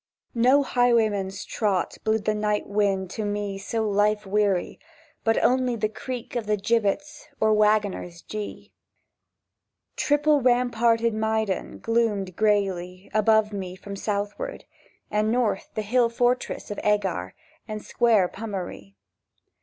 No 0.33 0.63
highwayman's 0.63 1.45
trot 1.45 1.97
blew 2.03 2.17
the 2.17 2.33
night 2.33 2.65
wind 2.65 3.11
To 3.11 3.23
me 3.23 3.59
so 3.59 3.87
life 3.87 4.25
weary, 4.25 4.79
But 5.23 5.37
only 5.43 5.75
the 5.75 5.89
creak 5.89 6.35
of 6.35 6.47
the 6.47 6.57
gibbets 6.57 7.27
Or 7.39 7.53
waggoners' 7.53 8.23
jee. 8.23 8.73
Triple 9.95 10.41
ramparted 10.41 11.13
Maidon 11.13 11.77
gloomed 11.77 12.35
grayly 12.35 13.11
Above 13.13 13.53
me 13.53 13.75
from 13.75 13.95
southward, 13.95 14.65
And 15.11 15.31
north 15.31 15.69
the 15.75 15.83
hill 15.83 16.09
fortress 16.09 16.71
of 16.71 16.79
Eggar, 16.81 17.33
And 17.67 17.85
square 17.85 18.27
Pummerie. 18.27 18.95